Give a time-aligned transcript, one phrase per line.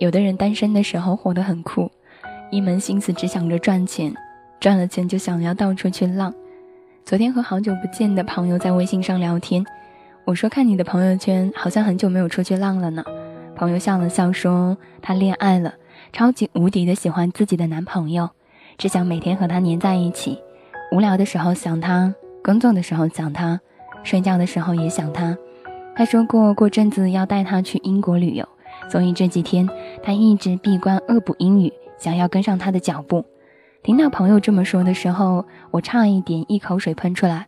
[0.00, 1.90] 有的人单身的时候活得很酷，
[2.50, 4.10] 一门心思只想着赚钱，
[4.58, 6.32] 赚了钱就想要到处去浪。
[7.04, 9.62] 昨天和好久不见的朋友在微信上聊天，
[10.24, 13.04] 我说看你的朋友圈，好像很久没有出去浪了呢。
[13.54, 15.74] 朋友笑了笑说，她恋爱了，
[16.14, 18.30] 超级无敌的喜欢自己的男朋友，
[18.78, 20.38] 只想每天和他黏在一起。
[20.92, 23.60] 无聊的时候想他，工作的时候想他，
[24.02, 25.36] 睡觉的时候也想他。
[25.94, 28.48] 他说过过阵子要带他去英国旅游，
[28.90, 29.68] 所以这几天
[30.02, 33.24] 他一直闭关恶补英语，想要跟上他的脚步。
[33.84, 37.46] 听到朋友这么说的时候，我差一点一口水喷出来。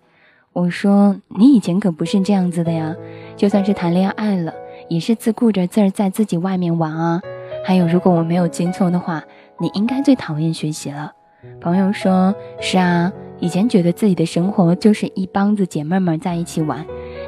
[0.53, 2.95] 我说：“你以前可不是这样子的呀，
[3.37, 4.53] 就算是谈恋爱了，
[4.89, 7.21] 也是自顾着自儿在自己外面玩啊。
[7.65, 9.25] 还有，如果我没有记错的话，
[9.59, 11.13] 你应该最讨厌学习了。”
[11.61, 16.85] 朋友说：“是啊，以前觉得自己的生活就是一帮子姐妹们在一起玩。”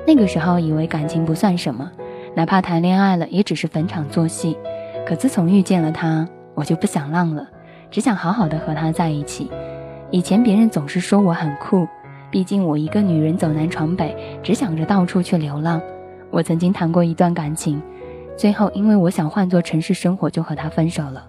[0.07, 1.91] 那个时候以为感情不算什么，
[2.37, 4.57] 哪怕谈恋爱了也只是逢场作戏。
[5.07, 7.47] 可自从遇见了他，我就不想浪了，
[7.91, 9.51] 只想好好的和他在一起。
[10.11, 11.87] 以前别人总是说我很酷，
[12.31, 15.81] 毕竟我一个女人走南闯北，只想着到处去流浪。
[16.31, 17.81] 我曾经谈过一段感情，
[18.37, 21.27] 最后因为我想换做城市生活，就和他分手了。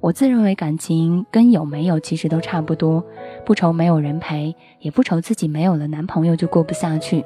[0.00, 3.04] 我自认为感情跟有没有其实都差不多，
[3.44, 7.24] 不愁没有人陪，也不愁自己没有了男朋友就过不下去。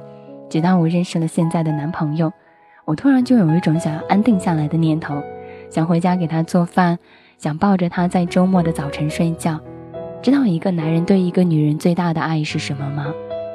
[0.48, 2.33] 直到我认识了现在的男朋友，
[2.91, 5.22] 我突然就有一种想要安定下来的念头，
[5.70, 6.98] 想回家给他做饭，
[7.38, 9.60] 想抱着他在周末的早晨睡觉。
[10.20, 13.06] 知道一个男人对一个女人最大的爱是什么吗？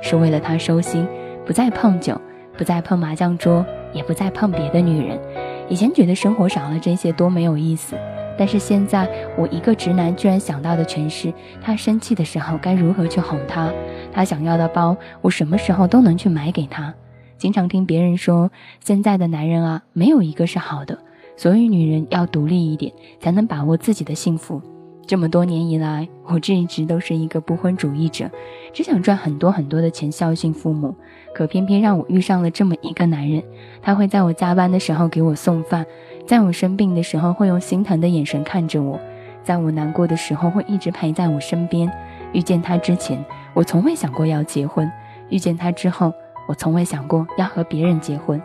[0.01, 1.05] 是为了她收心，
[1.45, 2.19] 不再碰酒，
[2.57, 5.19] 不再碰麻将桌，也不再碰别的女人。
[5.67, 7.97] 以前觉得生活少了这些多没有意思。
[8.37, 9.05] 但是现在，
[9.37, 13.69] 我一个直男居然想到的全是他生气的时候该如何去哄他，
[14.13, 16.93] 他想要的包，我什么时候都能去买给他。
[17.37, 18.51] 经常听别人说，
[18.83, 20.97] 现在的男人啊，没有一个是好的，
[21.35, 24.61] 所以女人要独立一点，才能把握自己的幸福。
[25.07, 28.27] 这么多年以来，我这一直都是一个不婚主义者，
[28.73, 30.95] 只想赚很多很多的钱孝敬父母。
[31.33, 33.43] 可偏偏让我遇上了这么一个男人，
[33.83, 35.85] 他会在我加班的时候给我送饭。
[36.25, 38.97] 在我生病的时候，会用心疼的眼神看着我；
[39.43, 41.91] 在我难过的时候，会一直陪在我身边。
[42.33, 43.23] 遇见他之前，
[43.53, 44.89] 我从未想过要结婚；
[45.29, 46.11] 遇见他之后，
[46.47, 48.41] 我从未想过要和别人结婚。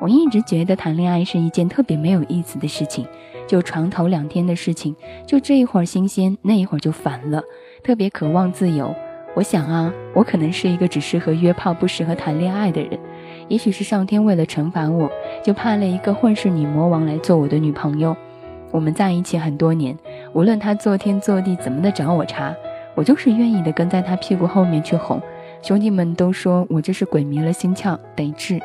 [0.00, 3.06] 我一直觉得谈恋爱是一件特别没有意思的事情，
[3.46, 4.94] 就床头两天的事情，
[5.26, 7.42] 就这一会儿新鲜，那一会儿就烦了，
[7.82, 8.94] 特别渴望自由。
[9.34, 12.98] 我想啊，我可能是一个只适合约炮、不适合谈恋爱的人。
[13.48, 15.10] 也许是上天为了惩罚我，
[15.42, 18.16] 就派了一个混世女魔王来做我的女朋友。
[18.70, 19.96] 我们在一起很多年，
[20.32, 22.54] 无论他作天作地怎么的找我茬，
[22.94, 25.20] 我就是愿意的跟在他屁股后面去哄。
[25.64, 28.60] 兄弟们都说我这是鬼迷了心窍，得治。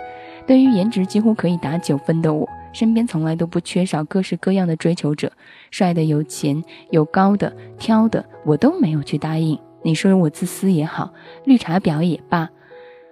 [0.46, 5.32] 对于颜值几乎可以打九分的我，身边从来都不缺少各式各样的追求者，
[5.72, 9.58] 帅的、有钱、有高的、挑的，我都没有去答应。
[9.82, 11.14] 你说我自私也好，
[11.46, 12.50] 绿茶婊也罢。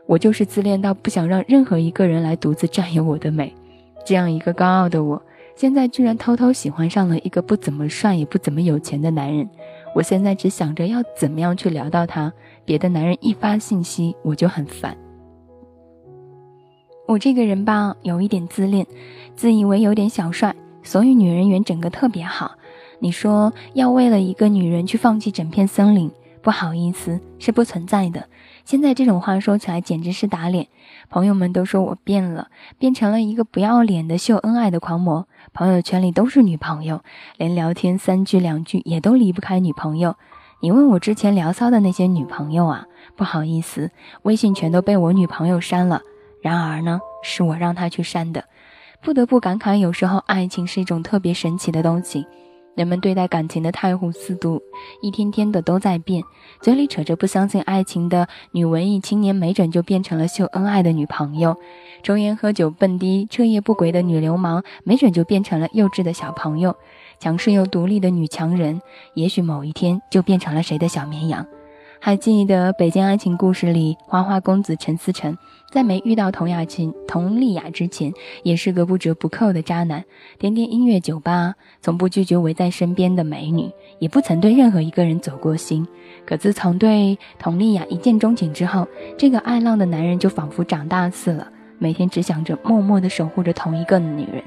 [0.05, 3.55] 我就是自恋到不想让任何一个人来独自占有我的美，
[4.05, 5.21] 这样一个高傲的我，
[5.55, 9.49] 现在居然偷偷喜欢上了一个不怎么帅也不怎么有钱的男人。
[9.95, 12.31] 我现在只想着要怎么样去聊到他，
[12.67, 14.97] 别的男人一发信息我就很烦。
[17.07, 18.85] 我这个人吧，有一点自恋，
[19.37, 22.55] 自以为有点小帅，所以女人缘整个特别好。
[22.99, 26.11] 你说要为了一个女人去放弃整片森林，
[26.41, 28.27] 不好意思，是不存在的。
[28.65, 30.67] 现在这种话说起来简直是打脸，
[31.09, 35.25] 朋友们都说我变了，变成了一个不要脸的秀恩爱的狂魔。
[35.53, 37.01] 朋友圈里都是女朋友，
[37.37, 40.17] 连聊天三句两句也都离不开女朋友。
[40.59, 43.91] 你问我之前聊骚的那些女朋友啊，不好意思，
[44.23, 46.01] 微信全都被我女朋友删了。
[46.41, 48.43] 然而呢，是我让她去删的。
[48.99, 52.25] 不得不感慨，有时候爱情是一种特别神奇的东西。
[52.73, 54.61] 人们对待感情的太湖四度，
[55.01, 56.23] 一天天的都在变。
[56.61, 61.53] 嘴里扯着不相信爱情的女文艺青年，没准就变成了秀恩爱的女朋友；
[62.03, 66.71] 抽烟喝酒蹦迪彻夜不归的女流氓，没准就变成了幼稚的小朋友；
[67.19, 68.81] 强势又独立的女强人，
[69.13, 71.45] 也许某一天就变成了谁的小绵羊。
[71.99, 75.35] 还记得《北京爱情故事》里，花花公子陈思诚
[75.71, 80.05] 在没遇到佟雅琴、佟丽娅之前，也是个不折不扣的渣男。
[80.37, 85.87] 天天音乐酒吧，从不拒绝围在身边的美女，也不曾对任何一个人走过心。
[86.23, 88.87] 可自从对佟丽娅一见钟情之后，
[89.17, 91.47] 这个爱浪的男人就仿佛长大似了，
[91.79, 94.43] 每天只想着默默地守护着同一个女人。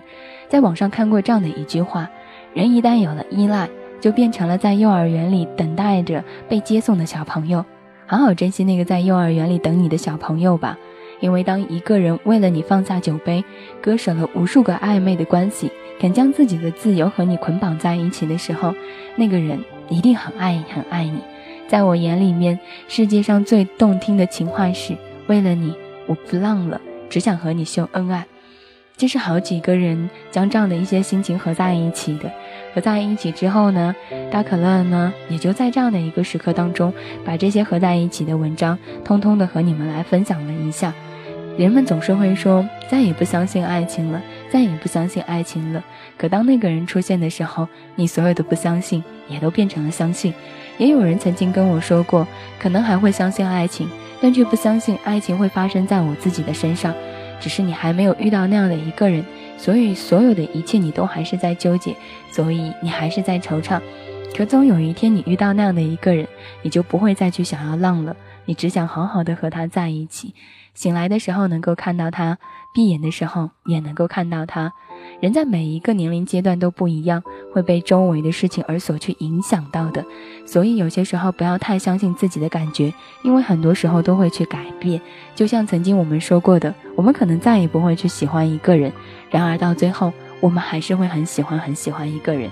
[0.49, 2.08] 在网上看过这样的一句话：
[2.55, 3.69] 人一旦有了依赖。
[4.00, 7.62] 就变成了在幼儿园里等待着被接送的小朋友，
[8.06, 10.79] 好好珍惜那个在幼儿园里等你的小朋友吧。
[11.20, 13.44] 因为当一个人为了你放下酒杯，
[13.82, 15.70] 割舍了无数个暧昧的关系，
[16.00, 18.75] 肯将自己的自由和你捆绑在一起的时候，
[19.17, 21.20] 那个人一定很爱很爱你。
[21.69, 22.58] 在我眼里面，
[22.88, 24.96] 世界上最动听的情话是：
[25.26, 25.75] 为了你，
[26.06, 26.81] 我不浪了，
[27.11, 28.26] 只想和你秀恩爱。
[29.00, 32.31] 这是好几个人将这样的一些心情合在一起的。
[32.75, 33.97] 合在一起之后呢，
[34.31, 36.93] 大可乐呢也就在这样的一个时刻当中，
[37.25, 40.93] 把这些合在一起的文章，通通的和你们来分享了一下。
[41.56, 44.20] 人们总是会说，再也不相信爱情了，
[44.52, 45.82] 再也不相信爱情了。
[46.19, 50.35] 可当那个人出现的时候，你所有的不相信也都变成了相信。
[50.76, 52.29] 也有人曾经跟我说过，
[52.61, 53.88] 可能还会相信爱情，
[54.20, 56.94] 但却不相信爱情会发生在我自己的身上。
[57.40, 59.25] 只是你还没有遇到那样的一个人。
[59.58, 61.96] 所以，所有的一切你都还是在纠结，
[62.31, 63.81] 所以你还是在惆怅。
[64.34, 66.26] 可总有一天，你遇到那样的一个人，
[66.62, 70.32] 你就不会再去想要浪了，你只想好好的和他在一起。
[70.81, 72.38] 醒来的时候能够看到他，
[72.73, 74.73] 闭眼的时候也能够看到他。
[75.21, 77.23] 人在每一个年龄阶段都不一样，
[77.53, 80.03] 会被周围的事情而所去影响到的。
[80.47, 82.91] 所以有些时候不要太相信自己的感觉，
[83.23, 84.99] 因为很多时候都会去改变。
[85.35, 88.91] 就像曾经我们说过的，我们可能再也不会去喜欢一个人，
[89.29, 90.11] 然而到最后，
[90.41, 92.50] 我们还是会很喜欢很喜欢一个人。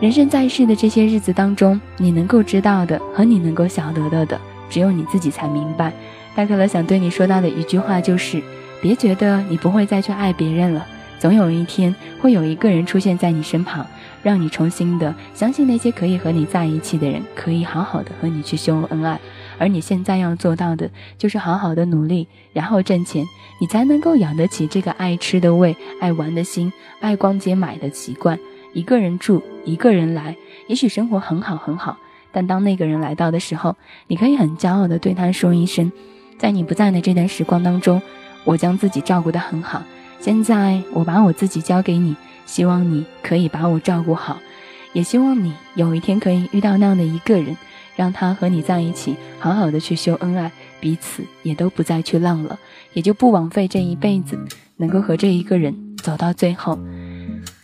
[0.00, 5.92] 人生在世的这些日子当中，你能够知道的和你能够晓得的的，只有你自己才明白。
[6.34, 8.42] 大可乐想对你说到的一句话就是：
[8.80, 10.86] 别觉得你不会再去爱别人了。
[11.18, 13.86] 总有一天会有一个人出现在你身旁，
[14.22, 19.20] 让你重新的相信那些可以和你在一起的人，可以好好的和你去秀恩爱。
[19.58, 23.26] 而你现在要做到的，就是好好的努力，然后挣钱，
[23.60, 28.38] 你才能够养得起这个爱吃的胃、爱玩的心、爱逛街买的习惯。
[28.72, 30.34] 一个人住，一个人来，
[30.68, 31.98] 也许生活很好很好，
[32.32, 35.92] 但当那个人来到的时候，你可以很骄傲的对他说一声：
[36.40, 38.00] 在你不在的这段时光当中，
[38.44, 39.82] 我将自己照顾得很好。
[40.20, 42.16] 现在我把我自己交给你，
[42.46, 44.38] 希望你可以把我照顾好，
[44.94, 47.54] 也希望你有一天可以遇到那样的一个人，
[47.94, 50.50] 让他和你在一起，好好的去秀恩爱，
[50.80, 52.58] 彼此也都不再去浪了，
[52.94, 54.38] 也就不枉费这一辈子，
[54.78, 56.78] 能够和这一个人走到最后。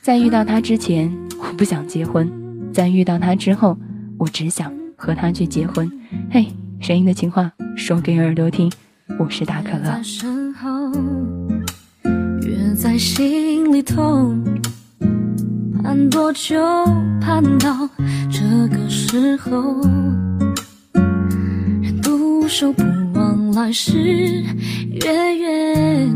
[0.02, 2.28] 在遇到他之前，我不想结婚；
[2.74, 3.78] 在遇到他之后，
[4.18, 5.90] 我只想和他去结婚。
[6.30, 6.46] 嘿，
[6.80, 8.70] 声音的情话说给耳朵听，
[9.18, 10.00] 我是大可乐。
[12.76, 14.44] 在心里痛，
[15.82, 16.56] 盼多久
[17.20, 17.88] 盼到
[18.30, 19.80] 这个时候？
[21.82, 22.82] 人独守不
[23.14, 24.44] 忘来世
[24.92, 26.08] 月圆，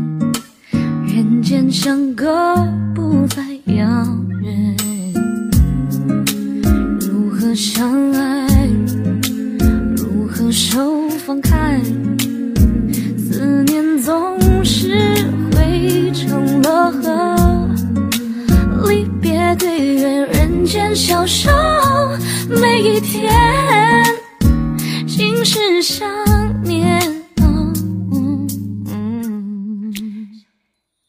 [1.05, 2.55] 人间相隔
[2.93, 3.43] 不再
[3.73, 4.07] 遥
[4.41, 4.77] 远。
[6.99, 8.30] 如何相爱？
[20.71, 21.51] 间消瘦，
[22.47, 23.29] 每一天
[25.05, 26.07] 尽是想
[26.63, 26.97] 念。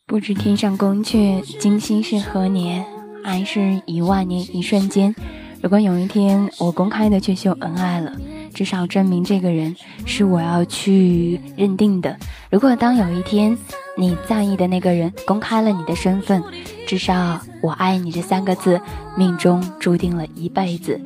[0.04, 2.84] 不知天上宫阙，今夕是何年？
[3.22, 5.14] 爱是一万年一瞬间。
[5.62, 8.12] 如果有一天我公开的去秀恩爱了。
[8.52, 9.74] 至少证明这个人
[10.04, 12.18] 是我要去认定的。
[12.50, 13.56] 如果当有一天
[13.96, 16.42] 你在意的那个人公开了你的身份，
[16.86, 18.80] 至少我爱你这三个字
[19.16, 21.00] 命中注定了一辈子。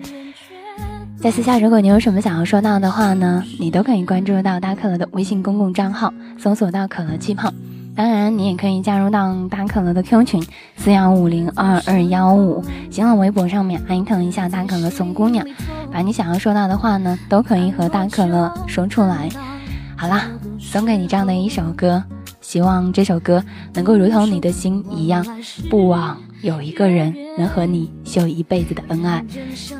[1.19, 7.53] 在私下，如果你有什么想要说到的话呢，你都可以关注到大可乐的微信公共账号，搜索到可乐气泡。
[7.97, 15.45] 当然，你也可以加入到大可乐的 Q 群四幺五零二二幺五，新浪微博上面艾特一下大可乐送姑娘，
[15.91, 19.31] 把你想要说到的话呢，都可以和大可乐说出来。
[19.97, 20.27] 好啦，
[20.61, 22.05] 送给你这样的一首歌，
[22.47, 23.43] 希望这首歌
[23.75, 25.27] 能够如同你的心一样，
[25.69, 29.25] 不枉有一个人能和你秀一辈子的恩爱，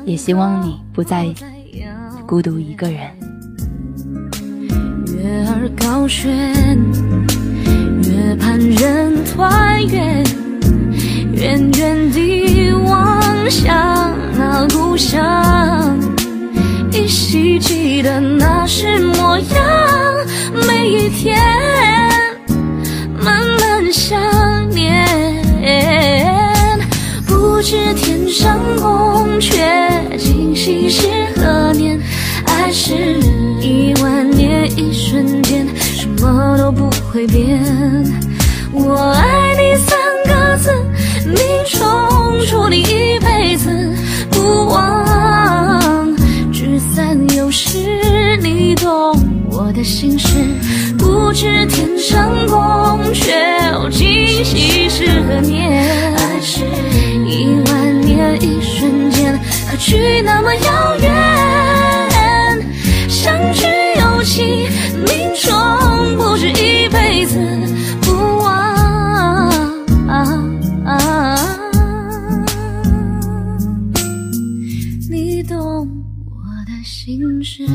[0.05, 1.33] 也希望你不再
[2.27, 2.99] 孤独一个人。
[5.15, 6.29] 月儿高悬。
[8.03, 10.25] 月盼人团圆，
[11.31, 15.97] 远远地望向那故乡，
[16.91, 19.47] 依稀记得那时模样。
[20.67, 21.37] 每一天，
[28.37, 31.99] 上宫阙，今夕是何年？
[32.45, 32.93] 爱是
[33.59, 35.65] 一万年一瞬间。
[35.75, 37.59] 什么都不会变，
[38.71, 40.71] 我爱你三个字，
[41.25, 43.91] 命中注定一辈子
[44.29, 46.15] 不忘。
[46.53, 50.27] 聚散有时，你懂我的心事，
[50.95, 51.97] 不知天。
[51.97, 52.56] 上宫
[59.87, 61.09] 去那么遥远。
[63.07, 63.63] 相聚
[63.97, 64.67] 有期，
[65.05, 65.47] 命中
[66.17, 67.39] 不是一辈子
[68.01, 68.45] 不忘。
[75.09, 75.87] 你懂
[76.25, 77.65] 我的心事。